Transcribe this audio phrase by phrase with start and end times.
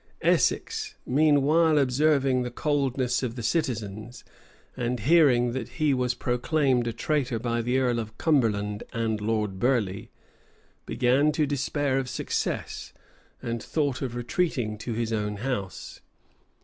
[0.23, 4.23] Essex, meanwhile, observing the coldness of the citizens,
[4.75, 9.59] and hearing that he was proclaimed a traitor by the earl of Cumberland and Lord
[9.59, 10.07] Burleigh,
[10.87, 12.93] began to despair of success,
[13.43, 16.01] and thought of retreating to his own house.